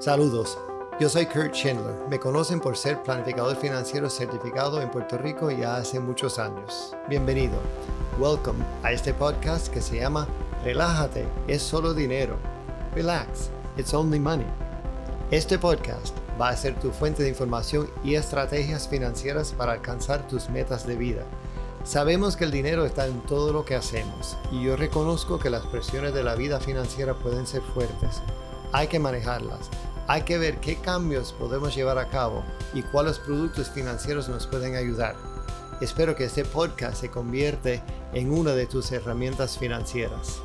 [0.00, 0.58] Saludos,
[1.00, 1.94] yo soy Kurt Schindler.
[2.10, 6.94] Me conocen por ser planificador financiero certificado en Puerto Rico ya hace muchos años.
[7.08, 7.54] Bienvenido.
[8.18, 10.26] Welcome a este podcast que se llama
[10.62, 12.36] Relájate, es solo dinero.
[12.94, 14.46] Relax, it's only money.
[15.30, 20.50] Este podcast va a ser tu fuente de información y estrategias financieras para alcanzar tus
[20.50, 21.22] metas de vida.
[21.84, 25.64] Sabemos que el dinero está en todo lo que hacemos y yo reconozco que las
[25.66, 28.20] presiones de la vida financiera pueden ser fuertes.
[28.72, 29.70] Hay que manejarlas.
[30.06, 34.76] Hay que ver qué cambios podemos llevar a cabo y cuáles productos financieros nos pueden
[34.76, 35.16] ayudar.
[35.80, 37.70] Espero que este podcast se convierta
[38.12, 40.40] en una de tus herramientas financieras.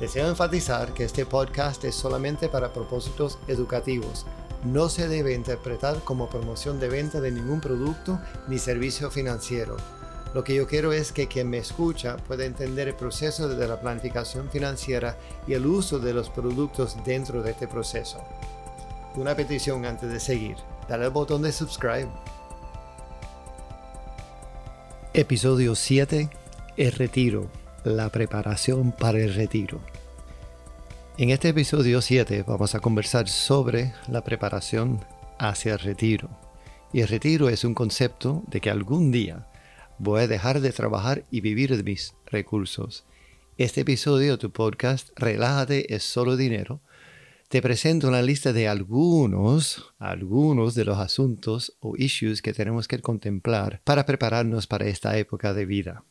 [0.00, 4.26] Deseo enfatizar que este podcast es solamente para propósitos educativos
[4.64, 9.76] no se debe interpretar como promoción de venta de ningún producto ni servicio financiero.
[10.34, 13.80] Lo que yo quiero es que quien me escucha pueda entender el proceso de la
[13.80, 18.18] planificación financiera y el uso de los productos dentro de este proceso.
[19.16, 20.56] Una petición antes de seguir.
[20.88, 22.08] Dale al botón de subscribe.
[25.14, 26.28] Episodio 7.
[26.76, 27.50] El retiro.
[27.84, 29.80] La preparación para el retiro.
[31.16, 35.04] En este episodio 7 vamos a conversar sobre la preparación
[35.38, 36.28] hacia el retiro.
[36.92, 39.48] Y el retiro es un concepto de que algún día
[39.98, 43.04] voy a dejar de trabajar y vivir de mis recursos.
[43.56, 46.80] Este episodio de tu podcast Relájate es solo dinero.
[47.48, 52.98] Te presento una lista de algunos, algunos de los asuntos o issues que tenemos que
[52.98, 56.04] contemplar para prepararnos para esta época de vida.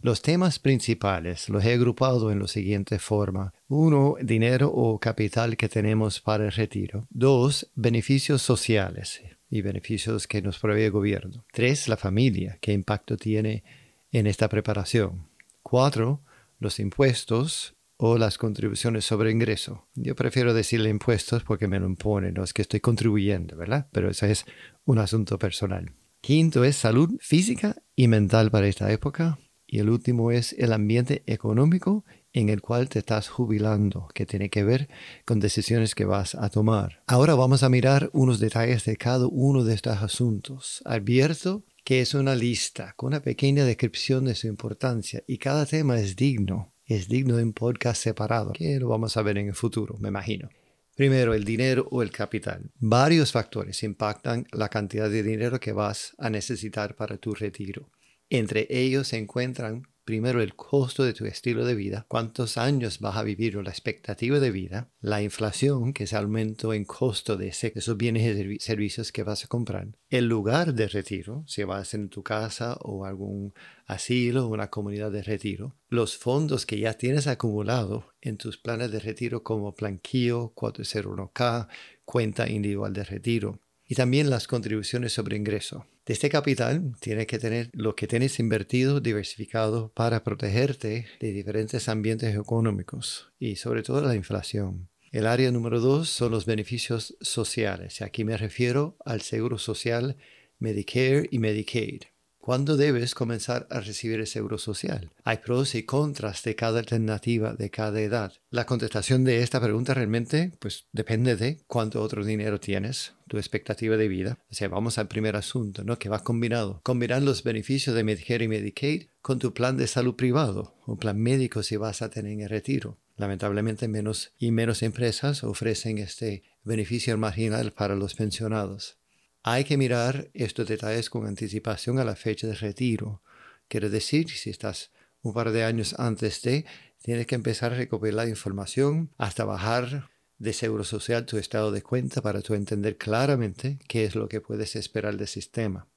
[0.00, 3.54] Los temas principales los he agrupado en la siguiente forma.
[3.68, 7.06] Uno, dinero o capital que tenemos para el retiro.
[7.10, 11.44] Dos, beneficios sociales y beneficios que nos provee el gobierno.
[11.52, 13.62] Tres, la familia, qué impacto tiene
[14.10, 15.28] en esta preparación.
[15.62, 16.22] Cuatro,
[16.58, 19.86] los impuestos o las contribuciones sobre ingreso.
[19.94, 23.86] Yo prefiero decirle impuestos porque me lo imponen, no es que estoy contribuyendo, ¿verdad?
[23.92, 24.44] Pero eso es
[24.84, 25.92] un asunto personal.
[26.20, 29.38] Quinto es salud física y mental para esta época.
[29.68, 34.50] Y el último es el ambiente económico en el cual te estás jubilando, que tiene
[34.50, 34.88] que ver
[35.24, 37.04] con decisiones que vas a tomar.
[37.06, 40.82] Ahora vamos a mirar unos detalles de cada uno de estos asuntos.
[40.84, 45.98] Advierto que es una lista con una pequeña descripción de su importancia y cada tema
[45.98, 49.54] es digno, es digno de un podcast separado, que lo vamos a ver en el
[49.54, 50.48] futuro, me imagino.
[50.94, 52.70] Primero, el dinero o el capital.
[52.78, 57.90] Varios factores impactan la cantidad de dinero que vas a necesitar para tu retiro.
[58.28, 63.16] Entre ellos se encuentran primero el costo de tu estilo de vida, cuántos años vas
[63.16, 67.36] a vivir o la expectativa de vida, la inflación, que es el aumento en costo
[67.36, 71.94] de esos bienes y servicios que vas a comprar, el lugar de retiro, si vas
[71.94, 73.54] en tu casa o algún
[73.86, 78.90] asilo o una comunidad de retiro, los fondos que ya tienes acumulado en tus planes
[78.90, 81.68] de retiro como Planquillo, 401k,
[82.04, 85.86] cuenta individual de retiro, y también las contribuciones sobre ingreso.
[86.06, 91.88] De este capital tienes que tener lo que tienes invertido diversificado para protegerte de diferentes
[91.88, 94.88] ambientes económicos y sobre todo la inflación.
[95.10, 98.00] El área número dos son los beneficios sociales.
[98.00, 100.16] Aquí me refiero al seguro social,
[100.58, 102.04] Medicare y Medicaid.
[102.42, 105.12] ¿Cuándo debes comenzar a recibir el seguro social?
[105.22, 108.32] Hay pros y contras de cada alternativa de cada edad.
[108.50, 113.96] La contestación de esta pregunta realmente pues depende de cuánto otro dinero tienes, tu expectativa
[113.96, 114.38] de vida.
[114.50, 116.00] O sea, vamos al primer asunto, ¿no?
[116.00, 116.80] Que va combinado.
[116.82, 121.20] Combinar los beneficios de Medicare y Medicaid con tu plan de salud privado, un plan
[121.20, 122.98] médico si vas a tener en retiro.
[123.16, 128.98] Lamentablemente menos y menos empresas ofrecen este beneficio marginal para los pensionados.
[129.44, 133.22] Hay que mirar estos detalles con anticipación a la fecha de retiro.
[133.66, 134.92] Quiere decir, si estás
[135.22, 136.64] un par de años antes de,
[137.02, 142.22] tienes que empezar a recopilar información hasta bajar de Seguro Social tu estado de cuenta
[142.22, 145.88] para tú entender claramente qué es lo que puedes esperar del sistema.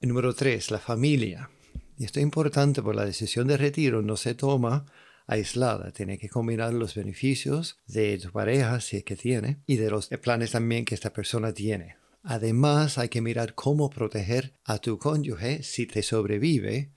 [0.00, 0.72] número 3.
[0.72, 1.50] La familia.
[1.96, 4.84] Y esto es importante porque la decisión de retiro no se toma
[5.28, 5.92] aislada.
[5.92, 10.08] Tiene que combinar los beneficios de tu pareja, si es que tiene, y de los
[10.08, 11.96] planes también que esta persona tiene.
[12.26, 16.90] Además, hay que mirar cómo proteger a tu cónyuge si te sobrevive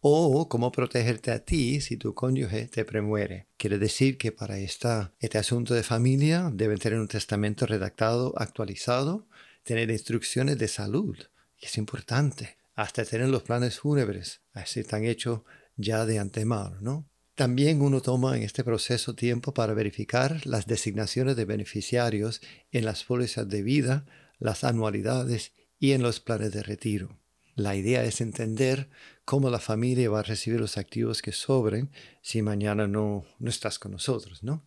[0.00, 3.48] o cómo protegerte a ti si tu cónyuge te premuere.
[3.56, 9.26] Quiere decir que para esta, este asunto de familia deben tener un testamento redactado, actualizado,
[9.64, 11.16] tener instrucciones de salud,
[11.60, 15.40] y es importante, hasta tener los planes fúnebres, así están hechos
[15.76, 17.08] ya de antemano, ¿no?
[17.34, 22.40] También uno toma en este proceso tiempo para verificar las designaciones de beneficiarios
[22.70, 24.06] en las pólizas de vida
[24.38, 27.18] las anualidades y en los planes de retiro.
[27.54, 28.88] La idea es entender
[29.24, 31.90] cómo la familia va a recibir los activos que sobren
[32.22, 34.64] si mañana no, no estás con nosotros, ¿no?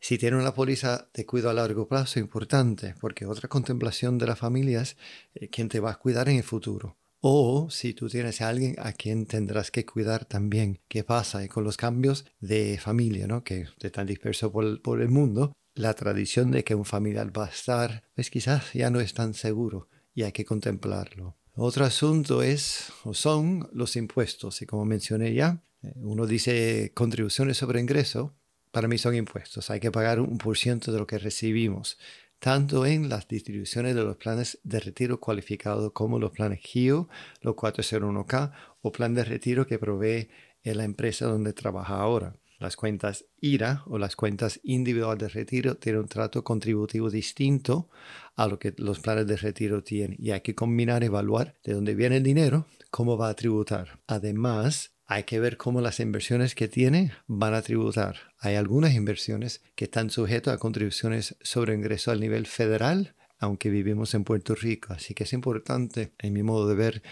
[0.00, 4.36] Si tiene una póliza de cuidado a largo plazo, importante, porque otra contemplación de la
[4.36, 4.96] familia es
[5.34, 6.96] eh, quién te va a cuidar en el futuro.
[7.20, 10.78] O si tú tienes a alguien a quien tendrás que cuidar también.
[10.86, 11.46] ¿Qué pasa?
[11.48, 13.42] Con los cambios de familia, ¿no?
[13.42, 17.50] Que están dispersos por, por el mundo, la tradición de que un familiar va a
[17.50, 21.36] estar, pues quizás ya no es tan seguro y hay que contemplarlo.
[21.54, 27.56] Otro asunto es o son los impuestos y como mencioné ya, eh, uno dice contribuciones
[27.56, 28.34] sobre ingreso,
[28.72, 29.70] para mí son impuestos.
[29.70, 31.96] Hay que pagar un por ciento de lo que recibimos,
[32.40, 37.08] tanto en las distribuciones de los planes de retiro cualificado como los planes GIO,
[37.40, 38.52] los 401k
[38.82, 40.28] o plan de retiro que provee
[40.64, 42.36] la empresa donde trabaja ahora.
[42.58, 47.88] Las cuentas IRA o las cuentas individuales de retiro tienen un trato contributivo distinto
[48.34, 51.94] a lo que los planes de retiro tienen y hay que combinar, evaluar de dónde
[51.94, 54.00] viene el dinero, cómo va a tributar.
[54.08, 58.16] Además, hay que ver cómo las inversiones que tiene van a tributar.
[58.40, 64.14] Hay algunas inversiones que están sujetas a contribuciones sobre ingreso al nivel federal, aunque vivimos
[64.14, 64.92] en Puerto Rico.
[64.92, 67.02] Así que es importante, en mi modo de ver,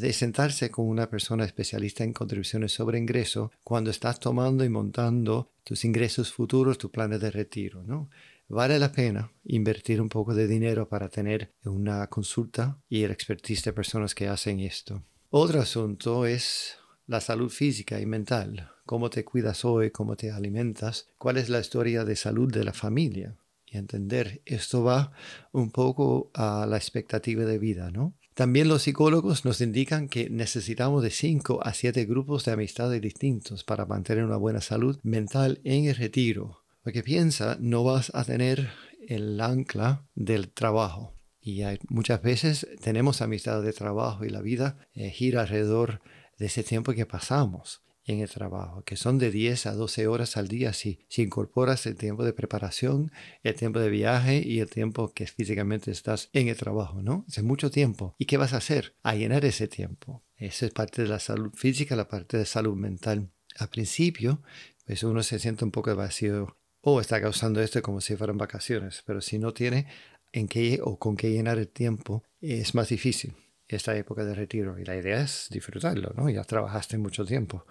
[0.00, 5.50] de sentarse con una persona especialista en contribuciones sobre ingreso cuando estás tomando y montando
[5.64, 8.10] tus ingresos futuros, tus planes de retiro, ¿no?
[8.48, 13.64] Vale la pena invertir un poco de dinero para tener una consulta y el expertise
[13.64, 15.02] de personas que hacen esto.
[15.30, 16.76] Otro asunto es
[17.06, 18.70] la salud física y mental.
[18.84, 22.72] Cómo te cuidas hoy, cómo te alimentas, cuál es la historia de salud de la
[22.72, 23.36] familia.
[23.66, 25.10] Y entender, esto va
[25.50, 28.14] un poco a la expectativa de vida, ¿no?
[28.36, 33.64] También los psicólogos nos indican que necesitamos de 5 a 7 grupos de amistades distintos
[33.64, 36.62] para mantener una buena salud mental en el retiro.
[36.82, 38.68] Porque piensa, no vas a tener
[39.08, 41.14] el ancla del trabajo.
[41.40, 46.02] Y muchas veces tenemos amistades de trabajo y la vida eh, gira alrededor
[46.36, 50.36] de ese tiempo que pasamos en el trabajo, que son de 10 a 12 horas
[50.36, 53.10] al día si, si incorporas el tiempo de preparación,
[53.42, 57.24] el tiempo de viaje y el tiempo que físicamente estás en el trabajo, ¿no?
[57.28, 58.14] Es mucho tiempo.
[58.18, 58.94] ¿Y qué vas a hacer?
[59.02, 60.22] A llenar ese tiempo.
[60.36, 63.30] Esa es parte de la salud física, la parte de salud mental.
[63.58, 64.40] Al principio,
[64.86, 69.02] pues uno se siente un poco vacío o está causando esto como si fueran vacaciones,
[69.04, 69.88] pero si no tiene
[70.32, 73.34] en qué o con qué llenar el tiempo, es más difícil
[73.66, 74.78] esta época de retiro.
[74.78, 76.30] Y la idea es disfrutarlo, ¿no?
[76.30, 77.66] Ya trabajaste mucho tiempo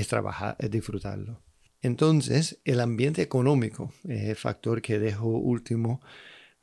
[0.00, 1.42] es trabajar, es disfrutarlo.
[1.82, 6.00] Entonces, el ambiente económico es el factor que dejo último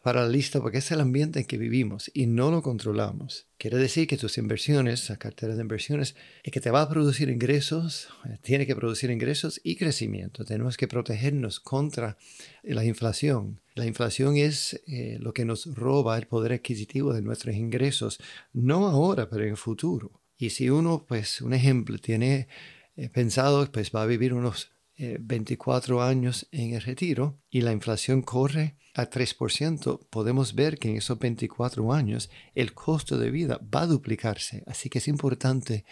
[0.03, 3.47] para la lista porque es el ambiente en que vivimos y no lo controlamos.
[3.57, 7.29] Quiere decir que tus inversiones, la cartera de inversiones, es que te va a producir
[7.29, 10.43] ingresos, eh, tiene que producir ingresos y crecimiento.
[10.43, 12.17] Tenemos que protegernos contra
[12.63, 13.61] la inflación.
[13.75, 18.19] La inflación es eh, lo que nos roba el poder adquisitivo de nuestros ingresos,
[18.51, 20.19] no ahora, pero en el futuro.
[20.37, 22.49] Y si uno, pues, un ejemplo, tiene
[22.95, 27.71] He pensado, pues va a vivir unos 24 eh, años en el retiro y la
[27.71, 33.59] inflación corre a 3%, podemos ver que en esos 24 años el costo de vida
[33.73, 34.63] va a duplicarse.
[34.67, 35.85] Así que es importante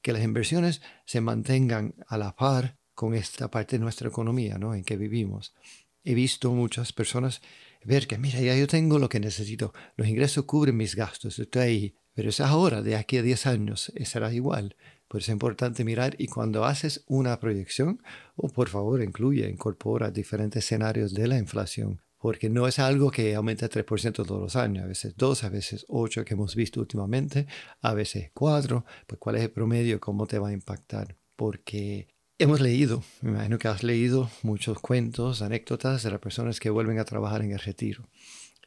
[0.00, 4.74] que las inversiones se mantengan a la par con esta parte de nuestra economía ¿no?
[4.74, 5.54] en que vivimos.
[6.02, 7.42] He visto muchas personas
[7.84, 11.62] ver que, mira, ya yo tengo lo que necesito, los ingresos cubren mis gastos, estoy
[11.62, 14.76] ahí, pero es ahora, de aquí a 10 años, será igual.
[15.08, 18.02] Pues es importante mirar y cuando haces una proyección,
[18.34, 23.34] o por favor incluye, incorpora diferentes escenarios de la inflación, porque no es algo que
[23.34, 27.46] aumenta 3% todos los años, a veces 2, a veces 8 que hemos visto últimamente,
[27.80, 32.08] a veces 4, pues cuál es el promedio, cómo te va a impactar, porque
[32.38, 36.98] hemos leído, me imagino que has leído muchos cuentos, anécdotas de las personas que vuelven
[36.98, 38.08] a trabajar en el retiro.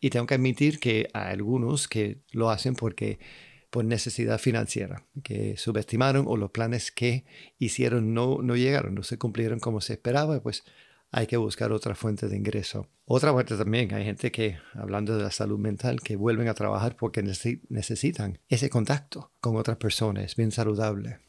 [0.02, 3.20] Y tengo que admitir que hay algunos que lo hacen porque
[3.70, 7.26] por necesidad financiera, que subestimaron o los planes que
[7.58, 10.64] hicieron no, no llegaron, no se cumplieron como se esperaba, pues
[11.12, 12.88] hay que buscar otra fuente de ingreso.
[13.06, 16.96] Otra parte también, hay gente que, hablando de la salud mental, que vuelven a trabajar
[16.96, 21.20] porque necesitan ese contacto con otras personas, bien saludable.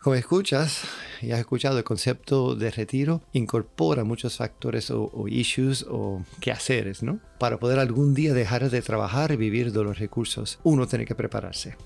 [0.00, 0.84] Como escuchas
[1.20, 7.18] y has escuchado, el concepto de retiro incorpora muchos factores o, issues o quehaceres, ¿no?
[7.40, 11.16] Para poder algún día dejar de trabajar y vivir de los recursos, uno tiene que
[11.16, 11.76] prepararse.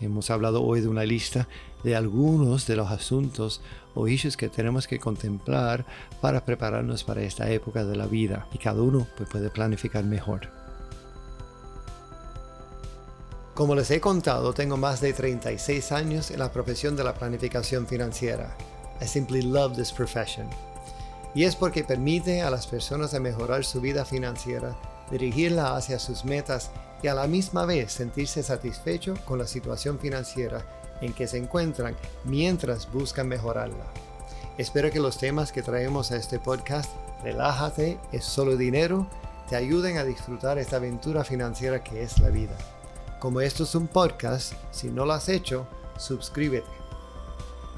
[0.00, 1.48] Hemos hablado hoy de una lista
[1.82, 3.60] de algunos de los asuntos
[3.94, 5.84] o issues que tenemos que contemplar
[6.20, 10.67] para prepararnos para esta época de la vida y cada uno pues, puede planificar mejor.
[13.58, 17.88] Como les he contado, tengo más de 36 años en la profesión de la planificación
[17.88, 18.56] financiera.
[19.00, 20.46] I simply love this profession.
[21.34, 24.76] Y es porque permite a las personas a mejorar su vida financiera,
[25.10, 26.70] dirigirla hacia sus metas
[27.02, 30.64] y a la misma vez sentirse satisfecho con la situación financiera
[31.00, 33.86] en que se encuentran mientras buscan mejorarla.
[34.56, 36.92] Espero que los temas que traemos a este podcast,
[37.24, 39.08] Relájate, es solo dinero,
[39.48, 42.56] te ayuden a disfrutar esta aventura financiera que es la vida.
[43.18, 45.66] Como esto es un podcast, si no lo has hecho,
[45.98, 46.68] suscríbete.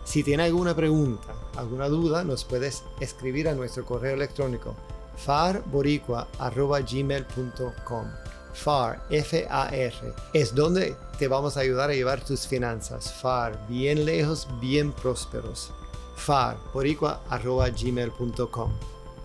[0.05, 4.77] Si tienes alguna pregunta, alguna duda, nos puedes escribir a nuestro correo electrónico
[5.17, 8.07] farboricua.gmail.com
[8.53, 13.13] FAR, F-A-R, es donde te vamos a ayudar a llevar tus finanzas.
[13.13, 15.73] FAR, bien lejos, bien prósperos.
[16.17, 18.73] FAR, boricua.gmail.com.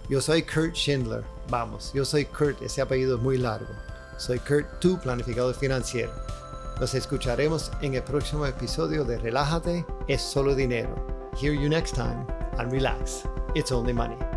[0.07, 1.23] Yo soy Kurt Schindler.
[1.49, 3.73] Vamos, yo soy Kurt, ese apellido es muy largo.
[4.17, 6.11] Soy Kurt, tu planificador financiero.
[6.79, 10.95] Nos escucharemos en el próximo episodio de Relájate, es solo dinero.
[11.39, 12.25] Hear you next time
[12.57, 13.23] and relax.
[13.55, 14.34] It's only money.